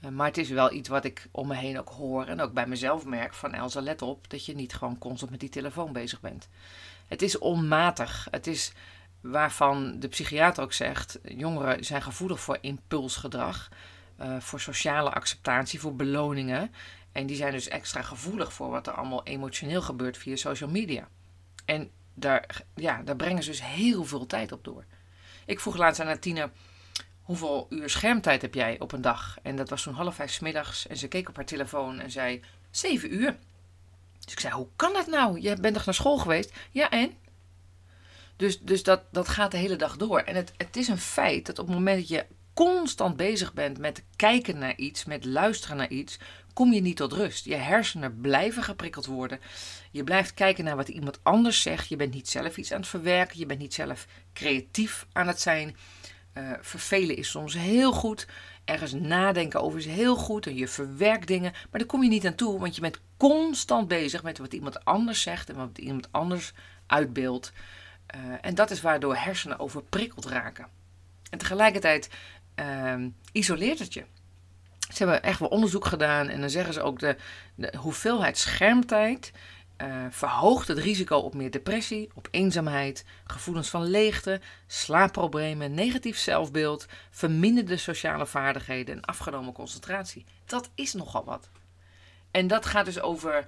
Eh, 0.05 0.11
maar 0.11 0.27
het 0.27 0.39
is 0.39 0.49
wel 0.49 0.73
iets 0.73 0.89
wat 0.89 1.05
ik 1.05 1.27
om 1.31 1.47
me 1.47 1.55
heen 1.55 1.79
ook 1.79 1.89
hoor 1.89 2.27
en 2.27 2.41
ook 2.41 2.53
bij 2.53 2.67
mezelf 2.67 3.05
merk 3.05 3.35
van 3.35 3.55
Elsa, 3.55 3.81
let 3.81 4.03
op 4.03 4.31
dat 4.31 4.47
je 4.47 4.55
niet 4.55 4.75
gewoon 4.75 4.99
constant 4.99 5.31
met 5.31 5.41
die 5.41 5.49
telefoon 5.49 5.93
bezig 5.93 6.21
bent. 6.21 6.49
Het 7.07 7.23
is 7.23 7.39
onmatig. 7.39 8.29
Het 8.31 8.47
is 8.47 8.73
waarvan 9.21 10.01
de 10.01 10.09
psychiater 10.09 10.63
ook 10.63 10.73
zegt: 10.73 11.19
jongeren 11.23 11.85
zijn 11.85 12.03
gevoelig 12.03 12.41
voor 12.41 12.59
impulsgedrag, 12.61 13.69
uh, 14.21 14.41
voor 14.41 14.61
sociale 14.61 15.11
acceptatie, 15.11 15.81
voor 15.81 15.97
beloningen. 15.97 16.73
En 17.13 17.27
die 17.27 17.37
zijn 17.37 17.53
dus 17.53 17.69
extra 17.69 18.03
gevoelig 18.03 18.53
voor 18.53 18.71
wat 18.71 18.87
er 18.87 18.93
allemaal 18.93 19.25
emotioneel 19.25 19.83
gebeurt 19.83 20.17
via 20.19 20.37
social 20.37 20.71
media. 20.71 21.09
En 21.65 21.91
daar, 22.15 22.63
ja, 22.75 23.03
daar 23.03 23.17
brengen 23.17 23.43
ze 23.43 23.51
dus 23.51 23.63
heel 23.63 24.05
veel 24.05 24.27
tijd 24.27 24.53
op 24.53 24.65
door. 24.65 24.85
Ik 25.47 25.61
vroeg 25.61 25.77
laatst 25.77 26.01
aan 26.01 26.19
Tina: 26.19 26.51
hoeveel 27.25 27.67
uur 27.71 27.91
schermtijd 27.91 28.43
heb 28.43 28.55
jij 28.55 28.81
op 28.81 28.93
een 28.93 29.03
dag? 29.03 29.37
En 29.43 29.57
dat 29.57 29.69
was 29.69 29.83
zo'n 29.83 29.95
half 29.95 30.15
vijf 30.15 30.41
middags. 30.41 30.87
En 30.87 30.97
ze 30.97 31.09
keek 31.09 31.29
op 31.29 31.37
haar 31.37 31.45
telefoon 31.45 32.01
en 32.01 32.11
zei: 32.11 32.43
zeven 32.71 33.15
uur. 33.15 33.37
Dus 34.25 34.33
ik 34.33 34.41
zei: 34.41 34.55
Hoe 34.55 34.69
kan 34.77 34.93
dat 34.93 35.07
nou? 35.07 35.41
Je 35.41 35.57
bent 35.61 35.75
toch 35.75 35.85
naar 35.85 35.95
school 35.95 36.19
geweest? 36.19 36.53
Ja, 36.71 36.91
en? 36.91 37.13
Dus, 38.37 38.61
dus 38.61 38.83
dat, 38.83 39.03
dat 39.11 39.29
gaat 39.29 39.51
de 39.51 39.57
hele 39.57 39.77
dag 39.77 39.97
door. 39.97 40.19
En 40.19 40.35
het, 40.35 40.53
het 40.57 40.77
is 40.77 40.89
een 40.89 40.99
feit 40.99 41.47
dat 41.47 41.59
op 41.59 41.67
het 41.67 41.75
moment 41.75 41.99
dat 41.99 42.09
je 42.09 42.27
constant 42.55 43.17
bezig 43.17 43.53
bent 43.53 43.79
met 43.79 44.03
kijken 44.17 44.59
naar 44.59 44.77
iets, 44.77 45.05
met 45.05 45.25
luisteren 45.25 45.77
naar 45.77 45.89
iets, 45.89 46.19
kom 46.53 46.73
je 46.73 46.81
niet 46.81 46.97
tot 46.97 47.13
rust. 47.13 47.45
Je 47.45 47.55
hersenen 47.55 48.21
blijven 48.21 48.63
geprikkeld 48.63 49.07
worden. 49.07 49.41
Je 49.91 50.05
blijft 50.05 50.35
kijken 50.35 50.65
naar 50.65 50.77
wat 50.77 50.89
iemand 50.89 51.19
anders 51.23 51.63
zegt. 51.63 51.89
Je 51.89 51.97
bent 51.97 52.15
niet 52.15 52.29
zelf 52.29 52.57
iets 52.57 52.73
aan 52.73 52.81
het 52.81 52.89
verwerken. 52.89 53.39
Je 53.39 53.47
bent 53.47 53.61
niet 53.61 53.75
zelf 53.75 54.07
creatief 54.33 55.07
aan 55.13 55.27
het 55.27 55.41
zijn. 55.41 55.77
Uh, 56.39 56.51
vervelen 56.61 57.17
is 57.17 57.31
soms 57.31 57.55
heel 57.55 57.93
goed. 57.93 58.27
Ergens 58.65 58.93
nadenken 58.93 59.63
over 59.63 59.79
is 59.79 59.87
heel 59.87 60.17
goed. 60.17 60.47
En 60.47 60.57
je 60.57 60.69
verwerkt 60.69 61.27
dingen. 61.27 61.53
Maar 61.53 61.81
daar 61.81 61.87
kom 61.89 62.03
je 62.03 62.09
niet 62.09 62.27
aan 62.27 62.35
toe, 62.35 62.59
want 62.59 62.75
je 62.75 62.81
bent 62.81 63.01
constant 63.17 63.89
bezig 63.89 64.23
met 64.23 64.39
wat 64.39 64.53
iemand 64.53 64.85
anders 64.85 65.23
zegt 65.23 65.49
en 65.51 65.57
wat 65.57 65.79
iemand 65.79 66.09
anders 66.11 66.53
uitbeeldt. 66.87 67.53
Uh, 68.15 68.21
en 68.41 68.55
dat 68.55 68.71
is 68.71 68.81
waardoor 68.81 69.17
hersenen 69.17 69.59
overprikkeld 69.59 70.27
raken. 70.27 70.67
En 71.31 71.39
tegelijkertijd 71.39 72.11
uh, 72.61 72.95
isoleert 73.33 73.79
het 73.79 73.95
je. 73.95 74.05
Ze 74.79 75.03
hebben 75.03 75.23
echt 75.23 75.39
wel 75.39 75.49
onderzoek 75.49 75.85
gedaan 75.85 76.29
en 76.29 76.41
dan 76.41 76.51
zeggen 76.51 76.75
ze 76.75 76.83
ook 76.83 76.99
de 76.99 77.17
hoeveelheid 77.77 78.39
schermtijd 78.39 79.33
uh, 79.79 80.07
verhoogt 80.11 80.69
het 80.69 80.79
risico 80.79 81.17
op 81.17 81.35
meer 81.35 81.51
depressie, 81.51 82.11
op 82.15 82.29
eenzaamheid, 82.31 83.05
gevoelens 83.25 83.71
van 83.71 83.85
leegte, 83.85 84.41
slaapproblemen, 84.67 85.75
negatief 85.75 86.19
zelfbeeld, 86.19 86.87
verminderde 87.11 87.77
sociale 87.77 88.27
vaardigheden 88.27 88.95
en 88.95 89.05
afgenomen 89.05 89.53
concentratie. 89.53 90.25
Dat 90.47 90.71
is 90.75 90.93
nogal 90.93 91.25
wat. 91.25 91.49
En 92.31 92.47
dat 92.47 92.67
gaat 92.67 92.85
dus 92.85 93.01
over 93.01 93.47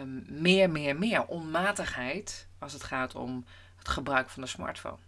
um, 0.00 0.24
meer, 0.28 0.70
meer, 0.70 0.96
meer 0.96 1.26
onmatigheid 1.26 2.48
als 2.58 2.72
het 2.72 2.82
gaat 2.82 3.14
om 3.14 3.44
het 3.76 3.88
gebruik 3.88 4.30
van 4.30 4.42
de 4.42 4.48
smartphone. 4.48 4.98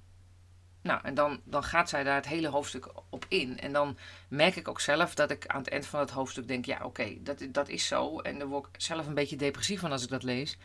Nou, 0.82 1.00
en 1.02 1.14
dan, 1.14 1.40
dan 1.44 1.62
gaat 1.62 1.88
zij 1.88 2.04
daar 2.04 2.14
het 2.14 2.26
hele 2.26 2.48
hoofdstuk 2.48 2.88
op 3.08 3.24
in. 3.28 3.58
En 3.58 3.72
dan 3.72 3.98
merk 4.28 4.56
ik 4.56 4.68
ook 4.68 4.80
zelf 4.80 5.14
dat 5.14 5.30
ik 5.30 5.46
aan 5.46 5.58
het 5.58 5.68
eind 5.68 5.86
van 5.86 6.00
het 6.00 6.10
hoofdstuk 6.10 6.48
denk: 6.48 6.64
ja, 6.64 6.84
oké, 6.84 7.22
dat, 7.22 7.46
dat 7.48 7.68
is 7.68 7.86
zo. 7.86 8.20
En 8.20 8.38
daar 8.38 8.48
word 8.48 8.66
ik 8.72 8.80
zelf 8.80 9.06
een 9.06 9.14
beetje 9.14 9.36
depressief 9.36 9.80
van 9.80 9.92
als 9.92 10.02
ik 10.02 10.08
dat 10.08 10.22
lees. 10.22 10.58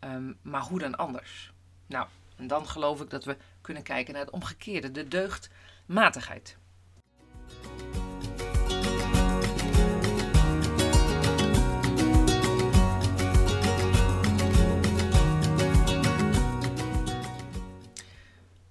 Um, 0.00 0.38
maar 0.42 0.62
hoe 0.62 0.78
dan 0.78 0.96
anders? 0.96 1.52
Nou, 1.86 2.06
en 2.36 2.46
dan 2.46 2.68
geloof 2.68 3.00
ik 3.00 3.10
dat 3.10 3.24
we 3.24 3.36
kunnen 3.60 3.82
kijken 3.82 4.12
naar 4.12 4.22
het 4.22 4.32
omgekeerde, 4.32 4.90
de 4.90 5.08
deugdmatigheid. 5.08 6.56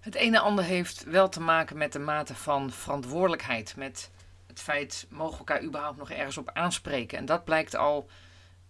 Het 0.10 0.18
ene 0.18 0.38
en 0.38 0.44
ander 0.44 0.64
heeft 0.64 1.04
wel 1.04 1.30
te 1.30 1.42
maken 1.42 1.78
met 1.78 1.94
de 1.94 2.00
mate 2.00 2.36
van 2.36 2.72
verantwoordelijkheid. 2.72 3.76
Met 3.76 4.12
het 4.48 4.60
feit, 4.60 5.08
mogen 5.10 5.32
we 5.32 5.38
elkaar 5.38 5.64
überhaupt 5.64 5.98
nog 5.98 6.12
ergens 6.12 6.38
op 6.38 6.50
aanspreken? 6.54 7.18
En 7.18 7.26
dat 7.26 7.44
blijkt 7.44 7.76
al 7.76 8.10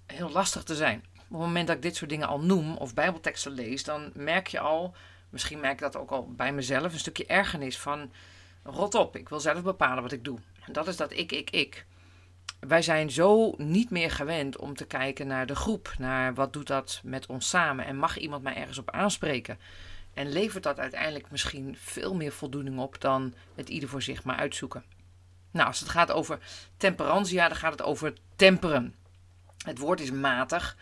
heel 0.06 0.30
lastig 0.30 0.64
te 0.64 0.76
zijn. 0.76 1.04
Op 1.14 1.20
het 1.20 1.40
moment 1.40 1.68
dat 1.68 1.76
ik 1.76 1.82
dit 1.82 1.96
soort 1.96 2.10
dingen 2.10 2.28
al 2.28 2.40
noem 2.40 2.78
of 2.78 2.94
bijbelteksten 2.94 3.52
lees, 3.52 3.84
dan 3.84 4.12
merk 4.14 4.48
je 4.48 4.60
al, 4.60 4.96
misschien 5.30 5.60
merk 5.60 5.74
ik 5.74 5.80
dat 5.80 5.96
ook 5.96 6.12
al 6.12 6.32
bij 6.32 6.54
mezelf, 6.54 6.94
een 6.94 7.00
stukje 7.00 7.26
ergernis 7.26 7.78
van 7.78 8.12
rot 8.64 8.96
op, 8.96 9.16
ik 9.16 9.30
wil 9.30 9.40
zelf 9.40 9.64
bepalen 9.64 10.04
wat 10.04 10.12
ik 10.12 10.24
doe. 10.24 10.40
En 10.66 10.74
dat 10.74 10.88
is 10.88 10.98
dat 10.98 11.12
ik, 11.12 11.32
ik, 11.32 11.50
ik. 11.50 11.86
Wij 12.60 12.82
zijn 12.82 13.12
zo 13.12 13.54
niet 13.58 13.90
meer 13.90 14.12
gewend 14.12 14.58
om 14.58 14.76
te 14.76 14.86
kijken 14.86 15.28
naar 15.28 15.46
de 15.46 15.56
groep, 15.56 15.94
naar 15.98 16.34
wat 16.34 16.54
doet 16.54 16.68
dat 16.68 17.02
met 17.04 17.26
ons 17.26 17.50
samen 17.50 17.86
en 17.86 17.98
mag 17.98 18.18
iemand 18.18 18.44
mij 18.44 18.56
ergens 18.56 18.78
op 18.78 18.92
aanspreken. 18.92 19.60
En 20.20 20.32
levert 20.32 20.64
dat 20.64 20.80
uiteindelijk 20.80 21.32
misschien 21.32 21.76
veel 21.80 22.16
meer 22.16 22.32
voldoening 22.32 22.80
op 22.80 23.02
dan 23.02 23.34
het 23.56 23.70
ieder 23.70 23.90
voor 23.90 24.02
zich 24.02 24.24
maar 24.24 24.36
uitzoeken. 24.36 24.84
Nou, 25.52 25.68
als 25.68 25.80
het 25.80 25.90
gaat 25.90 26.12
over 26.12 26.40
temperantia, 26.78 27.48
dan 27.48 27.58
gaat 27.58 27.72
het 27.72 27.82
over 27.82 28.14
temperen. 28.36 28.96
Het 29.66 29.78
woord 29.78 30.00
is 30.00 30.12
matig, 30.12 30.78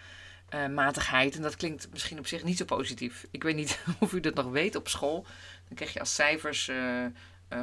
uh, 0.56 0.68
matigheid. 0.68 1.36
En 1.36 1.42
dat 1.42 1.56
klinkt 1.56 1.88
misschien 1.92 2.20
op 2.20 2.28
zich 2.28 2.44
niet 2.44 2.58
zo 2.58 2.66
positief. 2.66 3.26
Ik 3.32 3.44
weet 3.44 3.56
niet 3.56 3.80
of 4.00 4.14
u 4.14 4.20
dat 4.20 4.34
nog 4.34 4.50
weet 4.50 4.76
op 4.76 4.88
school. 4.88 5.26
Dan 5.68 5.76
krijg 5.76 5.94
je 5.94 6.00
als 6.00 6.16
cijfers 6.16 6.68
uh, 6.68 7.06
uh, 7.06 7.10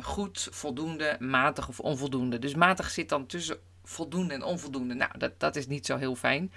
goed, 0.02 0.48
voldoende, 0.50 1.16
matig 1.20 1.68
of 1.68 1.80
onvoldoende. 1.80 2.38
Dus 2.38 2.54
matig 2.54 2.90
zit 2.90 3.08
dan 3.08 3.26
tussen 3.26 3.58
voldoende 3.84 4.34
en 4.34 4.42
onvoldoende. 4.42 4.94
Nou, 4.94 5.18
dat, 5.18 5.40
dat 5.40 5.56
is 5.56 5.66
niet 5.66 5.86
zo 5.86 5.96
heel 5.96 6.14
fijn. 6.14 6.52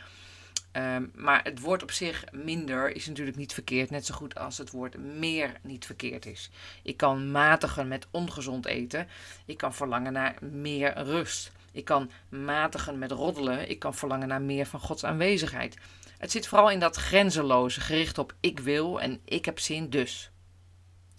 Ehm, 0.71 1.05
maar 1.15 1.43
het 1.43 1.59
woord 1.59 1.83
op 1.83 1.91
zich 1.91 2.23
minder 2.31 2.95
is 2.95 3.07
natuurlijk 3.07 3.37
niet 3.37 3.53
verkeerd, 3.53 3.89
net 3.89 4.05
zo 4.05 4.15
goed 4.15 4.35
als 4.35 4.57
het 4.57 4.71
woord 4.71 4.97
meer 4.97 5.51
niet 5.61 5.85
verkeerd 5.85 6.25
is. 6.25 6.49
Ik 6.83 6.97
kan 6.97 7.31
matigen 7.31 7.87
met 7.87 8.07
ongezond 8.11 8.65
eten. 8.65 9.07
Ik 9.45 9.57
kan 9.57 9.73
verlangen 9.73 10.13
naar 10.13 10.35
meer 10.41 11.03
rust. 11.03 11.51
Ik 11.71 11.85
kan 11.85 12.11
matigen 12.29 12.97
met 12.97 13.11
roddelen. 13.11 13.69
Ik 13.69 13.79
kan 13.79 13.95
verlangen 13.95 14.27
naar 14.27 14.41
meer 14.41 14.65
van 14.65 14.79
Gods 14.79 15.03
aanwezigheid. 15.03 15.77
Het 16.17 16.31
zit 16.31 16.47
vooral 16.47 16.69
in 16.69 16.79
dat 16.79 16.95
grenzeloze, 16.95 17.81
gericht 17.81 18.17
op 18.17 18.33
ik 18.39 18.59
wil 18.59 19.01
en 19.01 19.19
ik 19.25 19.45
heb 19.45 19.59
zin 19.59 19.89
dus. 19.89 20.31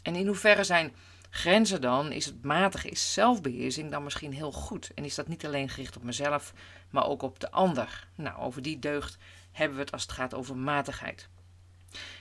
En 0.02 0.14
in 0.14 0.26
hoeverre 0.26 0.64
zijn 0.64 0.92
grenzen 1.38 1.80
dan, 1.80 2.12
is 2.12 2.24
het 2.24 2.44
matig, 2.44 2.84
is 2.84 3.12
zelfbeheersing 3.12 3.90
dan 3.90 4.04
misschien 4.04 4.32
heel 4.32 4.52
goed? 4.52 4.90
En 4.94 5.04
is 5.04 5.14
dat 5.14 5.28
niet 5.28 5.46
alleen 5.46 5.68
gericht 5.68 5.96
op 5.96 6.02
mezelf, 6.02 6.52
maar 6.90 7.06
ook 7.06 7.22
op 7.22 7.40
de 7.40 7.50
ander? 7.50 8.08
Nou, 8.14 8.38
over 8.38 8.62
die 8.62 8.78
deugd 8.78 9.18
hebben 9.52 9.76
we 9.76 9.82
het 9.82 9.92
als 9.92 10.02
het 10.02 10.12
gaat 10.12 10.34
over 10.34 10.56
matigheid. 10.56 11.28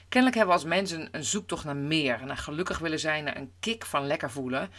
Kennelijk 0.08 0.36
hebben 0.36 0.54
we 0.54 0.60
als 0.60 0.70
mensen 0.70 1.08
een 1.10 1.24
zoektocht 1.24 1.64
naar 1.64 1.76
meer, 1.76 2.26
naar 2.26 2.36
gelukkig 2.36 2.78
willen 2.78 3.00
zijn, 3.00 3.24
naar 3.24 3.36
een 3.36 3.52
kick 3.60 3.84
van 3.84 4.06
lekker 4.06 4.30
voelen. 4.30 4.70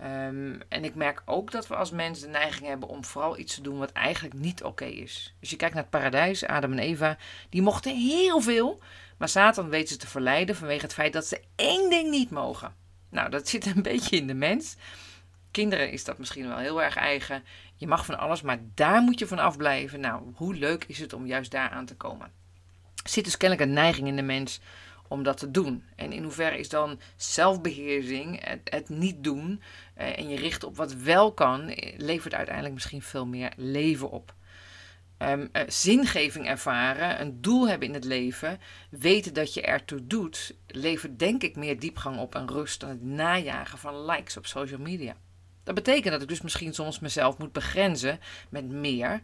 Um, 0.00 0.60
en 0.68 0.84
ik 0.84 0.94
merk 0.94 1.22
ook 1.24 1.50
dat 1.50 1.66
we 1.66 1.76
als 1.76 1.90
mensen 1.90 2.26
de 2.26 2.38
neiging 2.38 2.66
hebben 2.66 2.88
om 2.88 3.04
vooral 3.04 3.38
iets 3.38 3.54
te 3.54 3.62
doen 3.62 3.78
wat 3.78 3.92
eigenlijk 3.92 4.34
niet 4.34 4.64
oké 4.64 4.84
is. 4.84 5.34
Als 5.40 5.50
je 5.50 5.56
kijkt 5.56 5.74
naar 5.74 5.82
het 5.82 5.92
paradijs, 5.92 6.46
Adam 6.46 6.72
en 6.72 6.78
Eva, 6.78 7.16
die 7.48 7.62
mochten 7.62 7.96
heel 7.96 8.40
veel, 8.40 8.80
maar 9.18 9.28
Satan 9.28 9.68
weet 9.68 9.88
ze 9.88 9.96
te 9.96 10.06
verleiden 10.06 10.56
vanwege 10.56 10.82
het 10.82 10.94
feit 10.94 11.12
dat 11.12 11.26
ze 11.26 11.42
één 11.56 11.90
ding 11.90 12.10
niet 12.10 12.30
mogen. 12.30 12.84
Nou, 13.08 13.30
dat 13.30 13.48
zit 13.48 13.66
een 13.66 13.82
beetje 13.92 14.16
in 14.16 14.26
de 14.26 14.34
mens. 14.34 14.76
Kinderen 15.50 15.90
is 15.90 16.04
dat 16.04 16.18
misschien 16.18 16.48
wel 16.48 16.58
heel 16.58 16.82
erg 16.82 16.96
eigen. 16.96 17.44
Je 17.74 17.86
mag 17.86 18.06
van 18.06 18.18
alles, 18.18 18.42
maar 18.42 18.58
daar 18.74 19.02
moet 19.02 19.18
je 19.18 19.26
van 19.26 19.38
afblijven. 19.38 20.00
Nou, 20.00 20.22
hoe 20.34 20.54
leuk 20.54 20.84
is 20.84 20.98
het 20.98 21.12
om 21.12 21.26
juist 21.26 21.50
daar 21.50 21.70
aan 21.70 21.86
te 21.86 21.96
komen? 21.96 22.32
Er 23.04 23.10
zit 23.10 23.24
dus 23.24 23.36
kennelijk 23.36 23.68
een 23.68 23.74
neiging 23.74 24.08
in 24.08 24.16
de 24.16 24.22
mens 24.22 24.60
om 25.08 25.22
dat 25.22 25.38
te 25.38 25.50
doen. 25.50 25.84
En 25.96 26.12
in 26.12 26.22
hoeverre 26.22 26.58
is 26.58 26.68
dan 26.68 27.00
zelfbeheersing, 27.16 28.40
het, 28.64 28.88
niet 28.88 29.24
doen 29.24 29.62
eh, 29.94 30.18
en 30.18 30.28
je 30.28 30.36
richt 30.36 30.64
op 30.64 30.76
wat 30.76 30.92
wel 30.92 31.32
kan, 31.32 31.68
eh, 31.68 31.98
levert 31.98 32.34
uiteindelijk 32.34 32.74
misschien 32.74 33.02
veel 33.02 33.26
meer 33.26 33.52
leven 33.56 34.10
op. 34.10 34.34
Um, 35.18 35.48
uh, 35.52 35.62
zingeving 35.66 36.46
ervaren, 36.46 37.20
een 37.20 37.40
doel 37.40 37.68
hebben 37.68 37.88
in 37.88 37.94
het 37.94 38.04
leven, 38.04 38.60
weten 38.90 39.34
dat 39.34 39.54
je 39.54 39.62
ertoe 39.62 40.06
doet, 40.06 40.54
levert 40.66 41.18
denk 41.18 41.42
ik 41.42 41.56
meer 41.56 41.80
diepgang 41.80 42.18
op 42.18 42.34
en 42.34 42.48
rust 42.48 42.80
dan 42.80 42.88
het 42.88 43.02
najagen 43.02 43.78
van 43.78 44.04
likes 44.04 44.36
op 44.36 44.46
social 44.46 44.80
media. 44.80 45.16
Dat 45.64 45.74
betekent 45.74 46.12
dat 46.12 46.22
ik 46.22 46.28
dus 46.28 46.40
misschien 46.40 46.74
soms 46.74 47.00
mezelf 47.00 47.38
moet 47.38 47.52
begrenzen 47.52 48.20
met 48.48 48.68
meer. 48.68 49.22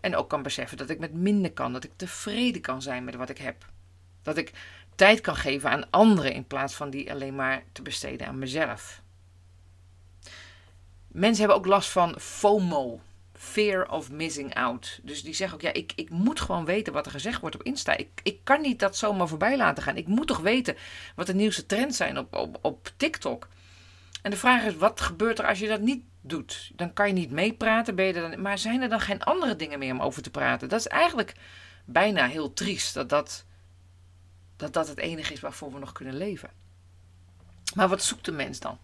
En 0.00 0.16
ook 0.16 0.28
kan 0.28 0.42
beseffen 0.42 0.76
dat 0.76 0.90
ik 0.90 0.98
met 0.98 1.12
minder 1.12 1.52
kan. 1.52 1.72
Dat 1.72 1.84
ik 1.84 1.90
tevreden 1.96 2.60
kan 2.60 2.82
zijn 2.82 3.04
met 3.04 3.14
wat 3.14 3.28
ik 3.28 3.38
heb. 3.38 3.66
Dat 4.22 4.36
ik 4.36 4.52
tijd 4.94 5.20
kan 5.20 5.36
geven 5.36 5.70
aan 5.70 5.90
anderen 5.90 6.32
in 6.32 6.46
plaats 6.46 6.74
van 6.74 6.90
die 6.90 7.10
alleen 7.10 7.34
maar 7.34 7.62
te 7.72 7.82
besteden 7.82 8.26
aan 8.26 8.38
mezelf. 8.38 9.02
Mensen 11.08 11.38
hebben 11.38 11.56
ook 11.56 11.66
last 11.66 11.90
van 11.90 12.20
FOMO. 12.20 13.00
Fear 13.42 13.90
of 13.90 14.10
missing 14.10 14.54
out. 14.54 15.00
Dus 15.02 15.22
die 15.22 15.34
zeggen 15.34 15.56
ook, 15.56 15.62
ja, 15.62 15.72
ik, 15.72 15.92
ik 15.96 16.10
moet 16.10 16.40
gewoon 16.40 16.64
weten 16.64 16.92
wat 16.92 17.06
er 17.06 17.12
gezegd 17.12 17.40
wordt 17.40 17.54
op 17.56 17.62
Insta. 17.62 17.96
Ik, 17.96 18.08
ik 18.22 18.38
kan 18.44 18.60
niet 18.60 18.78
dat 18.78 18.96
zomaar 18.96 19.28
voorbij 19.28 19.56
laten 19.56 19.82
gaan. 19.82 19.96
Ik 19.96 20.06
moet 20.06 20.26
toch 20.26 20.38
weten 20.38 20.76
wat 21.16 21.26
de 21.26 21.34
nieuwste 21.34 21.66
trends 21.66 21.96
zijn 21.96 22.18
op, 22.18 22.34
op, 22.34 22.58
op 22.60 22.92
TikTok. 22.96 23.48
En 24.22 24.30
de 24.30 24.36
vraag 24.36 24.64
is, 24.64 24.76
wat 24.76 25.00
gebeurt 25.00 25.38
er 25.38 25.46
als 25.46 25.58
je 25.58 25.68
dat 25.68 25.80
niet 25.80 26.04
doet? 26.20 26.70
Dan 26.74 26.92
kan 26.92 27.06
je 27.06 27.12
niet 27.12 27.30
meepraten, 27.30 27.94
ben 27.94 28.04
je 28.04 28.12
dan, 28.12 28.42
maar 28.42 28.58
zijn 28.58 28.82
er 28.82 28.88
dan 28.88 29.00
geen 29.00 29.22
andere 29.22 29.56
dingen 29.56 29.78
meer 29.78 29.92
om 29.92 30.02
over 30.02 30.22
te 30.22 30.30
praten? 30.30 30.68
Dat 30.68 30.80
is 30.80 30.88
eigenlijk 30.88 31.34
bijna 31.84 32.26
heel 32.26 32.52
triest 32.52 32.94
dat 32.94 33.08
dat, 33.08 33.44
dat, 34.56 34.72
dat 34.72 34.88
het 34.88 34.98
enige 34.98 35.32
is 35.32 35.40
waarvoor 35.40 35.72
we 35.72 35.78
nog 35.78 35.92
kunnen 35.92 36.16
leven. 36.16 36.50
Maar 37.74 37.88
wat 37.88 38.02
zoekt 38.02 38.24
de 38.24 38.32
mens 38.32 38.60
dan? 38.60 38.78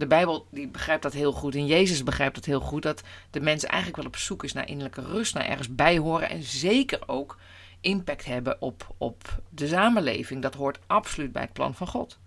De 0.00 0.06
Bijbel 0.06 0.46
die 0.50 0.68
begrijpt 0.68 1.02
dat 1.02 1.12
heel 1.12 1.32
goed 1.32 1.54
en 1.54 1.66
Jezus 1.66 2.02
begrijpt 2.02 2.34
dat 2.34 2.44
heel 2.44 2.60
goed, 2.60 2.82
dat 2.82 3.02
de 3.30 3.40
mens 3.40 3.64
eigenlijk 3.64 3.96
wel 3.96 4.06
op 4.06 4.16
zoek 4.16 4.44
is 4.44 4.52
naar 4.52 4.68
innerlijke 4.68 5.00
rust, 5.00 5.34
naar 5.34 5.46
ergens 5.46 5.74
bij 5.74 5.98
horen 5.98 6.30
en 6.30 6.42
zeker 6.42 6.98
ook 7.06 7.38
impact 7.80 8.24
hebben 8.24 8.62
op, 8.62 8.94
op 8.98 9.40
de 9.48 9.66
samenleving. 9.66 10.42
Dat 10.42 10.54
hoort 10.54 10.78
absoluut 10.86 11.32
bij 11.32 11.42
het 11.42 11.52
plan 11.52 11.74
van 11.74 11.86
God. 11.86 12.18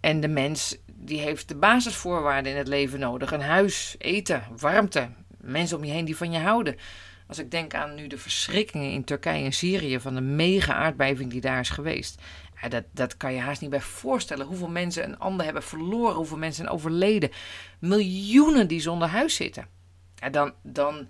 En 0.00 0.20
de 0.20 0.28
mens 0.28 0.76
die 0.86 1.20
heeft 1.20 1.48
de 1.48 1.56
basisvoorwaarden 1.56 2.52
in 2.52 2.58
het 2.58 2.68
leven 2.68 2.98
nodig. 2.98 3.32
Een 3.32 3.40
huis, 3.40 3.94
eten, 3.98 4.42
warmte, 4.56 5.08
mensen 5.40 5.76
om 5.76 5.84
je 5.84 5.92
heen 5.92 6.04
die 6.04 6.16
van 6.16 6.32
je 6.32 6.38
houden. 6.38 6.76
Als 7.26 7.38
ik 7.38 7.50
denk 7.50 7.74
aan 7.74 7.94
nu 7.94 8.06
de 8.06 8.18
verschrikkingen 8.18 8.90
in 8.90 9.04
Turkije 9.04 9.44
en 9.44 9.52
Syrië 9.52 10.00
van 10.00 10.14
de 10.14 10.20
mega 10.20 10.74
aardbeving 10.74 11.30
die 11.30 11.40
daar 11.40 11.60
is 11.60 11.70
geweest. 11.70 12.22
Dat, 12.68 12.84
dat 12.92 13.16
kan 13.16 13.34
je 13.34 13.40
haast 13.40 13.60
niet 13.60 13.70
bij 13.70 13.80
voorstellen. 13.80 14.46
Hoeveel 14.46 14.68
mensen 14.68 15.04
een 15.04 15.18
ander 15.18 15.44
hebben 15.44 15.62
verloren, 15.62 16.16
hoeveel 16.16 16.36
mensen 16.36 16.64
zijn 16.64 16.76
overleden. 16.76 17.30
Miljoenen 17.78 18.68
die 18.68 18.80
zonder 18.80 19.08
huis 19.08 19.34
zitten. 19.34 19.66
Ja, 20.14 20.30
dan, 20.30 20.52
dan 20.62 21.08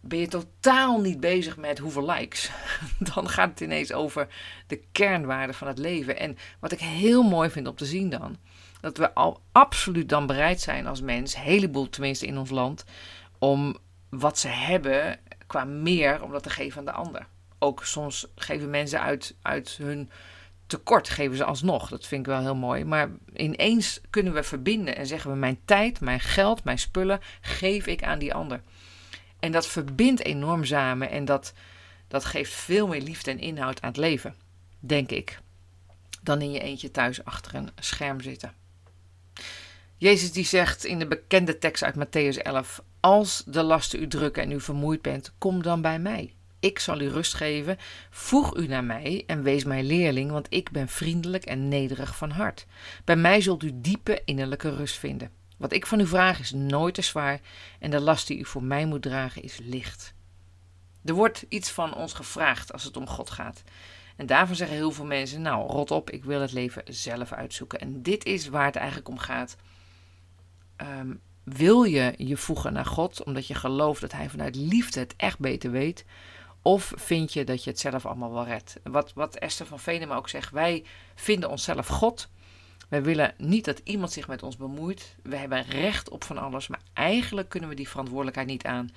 ben 0.00 0.18
je 0.18 0.28
totaal 0.28 1.00
niet 1.00 1.20
bezig 1.20 1.56
met 1.56 1.78
hoeveel 1.78 2.10
likes. 2.10 2.50
Dan 3.12 3.28
gaat 3.28 3.50
het 3.50 3.60
ineens 3.60 3.92
over 3.92 4.28
de 4.66 4.82
kernwaarden 4.92 5.54
van 5.54 5.68
het 5.68 5.78
leven. 5.78 6.18
En 6.18 6.36
wat 6.60 6.72
ik 6.72 6.80
heel 6.80 7.22
mooi 7.22 7.50
vind 7.50 7.66
om 7.66 7.74
te 7.74 7.84
zien 7.84 8.10
dan, 8.10 8.36
dat 8.80 8.96
we 8.96 9.14
al 9.14 9.42
absoluut 9.52 10.08
dan 10.08 10.26
bereid 10.26 10.60
zijn 10.60 10.86
als 10.86 11.00
mens, 11.00 11.36
heleboel 11.36 11.88
tenminste 11.88 12.26
in 12.26 12.38
ons 12.38 12.50
land, 12.50 12.84
om 13.38 13.76
wat 14.08 14.38
ze 14.38 14.48
hebben 14.48 15.18
qua 15.46 15.64
meer, 15.64 16.22
om 16.22 16.30
dat 16.30 16.42
te 16.42 16.50
geven 16.50 16.78
aan 16.78 16.84
de 16.84 16.92
ander. 16.92 17.26
Ook 17.58 17.84
soms 17.84 18.26
geven 18.34 18.70
mensen 18.70 19.00
uit, 19.00 19.34
uit 19.42 19.76
hun 19.76 20.10
tekort, 20.72 21.08
geven 21.08 21.36
ze 21.36 21.44
alsnog. 21.44 21.88
Dat 21.88 22.06
vind 22.06 22.20
ik 22.20 22.32
wel 22.32 22.40
heel 22.40 22.54
mooi. 22.54 22.84
Maar 22.84 23.10
ineens 23.34 24.00
kunnen 24.10 24.32
we 24.32 24.42
verbinden 24.42 24.96
en 24.96 25.06
zeggen 25.06 25.30
we: 25.30 25.36
Mijn 25.36 25.60
tijd, 25.64 26.00
mijn 26.00 26.20
geld, 26.20 26.64
mijn 26.64 26.78
spullen 26.78 27.20
geef 27.40 27.86
ik 27.86 28.02
aan 28.02 28.18
die 28.18 28.34
ander. 28.34 28.60
En 29.40 29.52
dat 29.52 29.66
verbindt 29.66 30.24
enorm 30.24 30.64
samen 30.64 31.10
en 31.10 31.24
dat, 31.24 31.52
Dat 32.08 32.24
geeft 32.24 32.52
veel 32.52 32.86
meer 32.86 33.00
liefde 33.00 33.30
en 33.30 33.38
inhoud 33.38 33.82
aan 33.82 33.88
het 33.88 33.98
leven, 33.98 34.34
denk 34.78 35.10
ik, 35.10 35.40
dan 36.22 36.40
in 36.40 36.50
je 36.50 36.60
eentje 36.60 36.90
thuis 36.90 37.24
achter 37.24 37.54
een 37.54 37.70
scherm 37.78 38.20
zitten. 38.20 38.52
Jezus 39.96 40.32
die 40.32 40.44
zegt 40.44 40.84
in 40.84 40.98
de 40.98 41.06
bekende 41.06 41.58
tekst 41.58 41.82
uit 41.82 41.94
Matthäus 41.94 42.42
11: 42.42 42.82
Als 43.00 43.42
de 43.46 43.62
lasten 43.62 44.02
u 44.02 44.08
drukken 44.08 44.42
en 44.42 44.52
u 44.52 44.60
vermoeid 44.60 45.02
bent, 45.02 45.32
kom 45.38 45.62
dan 45.62 45.80
bij 45.80 45.98
mij. 45.98 46.34
Ik 46.62 46.78
zal 46.78 47.00
u 47.00 47.08
rust 47.08 47.34
geven. 47.34 47.78
Voeg 48.10 48.56
u 48.56 48.66
naar 48.66 48.84
mij 48.84 49.24
en 49.26 49.42
wees 49.42 49.64
mijn 49.64 49.84
leerling, 49.84 50.30
want 50.30 50.46
ik 50.50 50.70
ben 50.70 50.88
vriendelijk 50.88 51.44
en 51.44 51.68
nederig 51.68 52.16
van 52.16 52.30
hart. 52.30 52.66
Bij 53.04 53.16
mij 53.16 53.40
zult 53.40 53.62
u 53.62 53.70
diepe 53.74 54.22
innerlijke 54.24 54.74
rust 54.74 54.98
vinden. 54.98 55.30
Wat 55.56 55.72
ik 55.72 55.86
van 55.86 56.00
u 56.00 56.06
vraag 56.06 56.40
is 56.40 56.50
nooit 56.50 56.94
te 56.94 57.02
zwaar 57.02 57.40
en 57.78 57.90
de 57.90 58.00
last 58.00 58.26
die 58.26 58.38
u 58.38 58.44
voor 58.44 58.62
mij 58.62 58.86
moet 58.86 59.02
dragen 59.02 59.42
is 59.42 59.58
licht. 59.62 60.14
Er 61.04 61.14
wordt 61.14 61.44
iets 61.48 61.70
van 61.70 61.94
ons 61.94 62.12
gevraagd 62.12 62.72
als 62.72 62.84
het 62.84 62.96
om 62.96 63.06
God 63.06 63.30
gaat. 63.30 63.62
En 64.16 64.26
daarvan 64.26 64.56
zeggen 64.56 64.76
heel 64.76 64.92
veel 64.92 65.04
mensen: 65.04 65.42
Nou, 65.42 65.70
rot 65.70 65.90
op, 65.90 66.10
ik 66.10 66.24
wil 66.24 66.40
het 66.40 66.52
leven 66.52 66.82
zelf 66.84 67.32
uitzoeken. 67.32 67.80
En 67.80 68.02
dit 68.02 68.24
is 68.24 68.48
waar 68.48 68.66
het 68.66 68.76
eigenlijk 68.76 69.08
om 69.08 69.18
gaat. 69.18 69.56
Um, 70.76 71.20
wil 71.44 71.82
je 71.82 72.14
je 72.16 72.36
voegen 72.36 72.72
naar 72.72 72.86
God 72.86 73.24
omdat 73.24 73.46
je 73.46 73.54
gelooft 73.54 74.00
dat 74.00 74.12
Hij 74.12 74.28
vanuit 74.28 74.56
liefde 74.56 75.00
het 75.00 75.14
echt 75.16 75.38
beter 75.38 75.70
weet? 75.70 76.04
Of 76.62 76.92
vind 76.96 77.32
je 77.32 77.44
dat 77.44 77.64
je 77.64 77.70
het 77.70 77.78
zelf 77.78 78.06
allemaal 78.06 78.32
wel 78.32 78.44
redt? 78.44 78.76
Wat, 78.82 79.12
wat 79.12 79.36
Esther 79.36 79.66
van 79.66 79.80
Venema 79.80 80.16
ook 80.16 80.28
zegt: 80.28 80.50
wij 80.50 80.84
vinden 81.14 81.50
onszelf 81.50 81.86
God. 81.86 82.28
Wij 82.88 83.02
willen 83.02 83.34
niet 83.36 83.64
dat 83.64 83.80
iemand 83.84 84.12
zich 84.12 84.28
met 84.28 84.42
ons 84.42 84.56
bemoeit. 84.56 85.16
We 85.22 85.36
hebben 85.36 85.62
recht 85.62 86.08
op 86.08 86.24
van 86.24 86.38
alles, 86.38 86.68
maar 86.68 86.80
eigenlijk 86.92 87.48
kunnen 87.48 87.68
we 87.68 87.74
die 87.74 87.88
verantwoordelijkheid 87.88 88.48
niet 88.48 88.64
aan. 88.64 88.90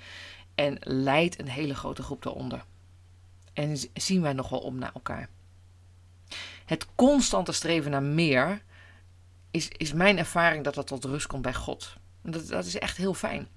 En 0.54 0.76
leidt 0.80 1.38
een 1.38 1.48
hele 1.48 1.74
grote 1.74 2.02
groep 2.02 2.22
daaronder. 2.22 2.64
En 3.52 3.76
zien 3.94 4.22
wij 4.22 4.32
nog 4.32 4.48
wel 4.48 4.60
om 4.60 4.78
naar 4.78 4.92
elkaar. 4.94 5.28
Het 6.64 6.86
constante 6.94 7.52
streven 7.52 7.90
naar 7.90 8.02
meer 8.02 8.62
is, 9.50 9.68
is 9.68 9.92
mijn 9.92 10.18
ervaring 10.18 10.64
dat 10.64 10.74
dat 10.74 10.86
tot 10.86 11.04
rust 11.04 11.26
komt 11.26 11.42
bij 11.42 11.54
God. 11.54 11.96
Dat, 12.22 12.48
dat 12.48 12.64
is 12.64 12.78
echt 12.78 12.96
heel 12.96 13.14
fijn. 13.14 13.48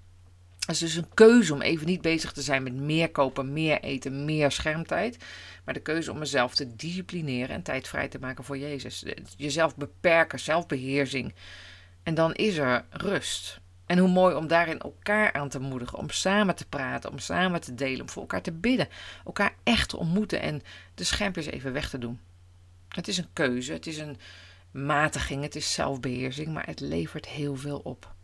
Het 0.69 0.81
is 0.81 0.93
dus 0.93 1.03
een 1.03 1.13
keuze 1.13 1.53
om 1.53 1.61
even 1.61 1.88
niet 1.88 2.01
bezig 2.01 2.31
te 2.31 2.41
zijn 2.41 2.63
met 2.63 2.73
meer 2.73 3.11
kopen, 3.11 3.53
meer 3.53 3.79
eten, 3.79 4.25
meer 4.25 4.51
schermtijd. 4.51 5.17
Maar 5.63 5.73
de 5.73 5.79
keuze 5.79 6.11
om 6.11 6.17
mezelf 6.17 6.55
te 6.55 6.75
disciplineren 6.75 7.55
en 7.55 7.61
tijd 7.61 7.88
vrij 7.88 8.07
te 8.07 8.19
maken 8.19 8.43
voor 8.43 8.57
Jezus. 8.57 9.05
Jezelf 9.38 9.75
beperken, 9.75 10.39
zelfbeheersing. 10.39 11.33
En 12.03 12.13
dan 12.13 12.33
is 12.33 12.57
er 12.57 12.85
rust. 12.89 13.59
En 13.85 13.97
hoe 13.97 14.09
mooi 14.09 14.35
om 14.35 14.47
daarin 14.47 14.79
elkaar 14.79 15.33
aan 15.33 15.49
te 15.49 15.59
moedigen, 15.59 15.97
om 15.97 16.09
samen 16.09 16.55
te 16.55 16.67
praten, 16.67 17.11
om 17.11 17.19
samen 17.19 17.61
te 17.61 17.75
delen, 17.75 18.01
om 18.01 18.09
voor 18.09 18.21
elkaar 18.21 18.41
te 18.41 18.51
bidden, 18.51 18.88
elkaar 19.25 19.53
echt 19.63 19.89
te 19.89 19.97
ontmoeten 19.97 20.41
en 20.41 20.61
de 20.95 21.03
schermpjes 21.03 21.45
even 21.45 21.73
weg 21.73 21.89
te 21.89 21.97
doen. 21.97 22.19
Het 22.89 23.07
is 23.07 23.17
een 23.17 23.33
keuze, 23.33 23.73
het 23.73 23.88
is 23.88 23.97
een 23.97 24.17
matiging, 24.71 25.43
het 25.43 25.55
is 25.55 25.73
zelfbeheersing, 25.73 26.47
maar 26.47 26.65
het 26.65 26.79
levert 26.79 27.27
heel 27.27 27.55
veel 27.55 27.79
op. 27.79 28.17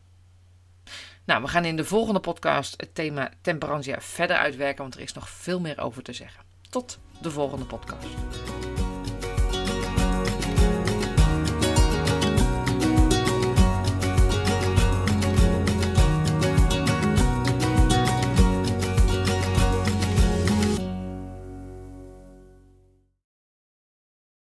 Nou, 1.26 1.42
we 1.42 1.48
gaan 1.48 1.66
in 1.66 1.76
de 1.76 1.86
volgende 1.86 2.20
podcast 2.20 2.74
het 2.78 2.96
thema 2.96 3.30
temperantia 3.42 4.02
verder 4.02 4.38
uitwerken, 4.38 4.82
want 4.82 4.96
er 4.96 5.02
is 5.02 5.14
nog 5.14 5.30
veel 5.30 5.60
meer 5.60 5.80
over 5.80 6.04
te 6.04 6.14
zeggen. 6.14 6.44
Tot 6.70 7.00
de 7.22 7.32
volgende 7.32 7.66
podcast. 7.66 8.08